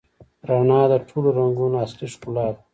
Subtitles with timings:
[0.49, 2.59] رڼا د ټولو رنګونو اصلي ښکلا ده.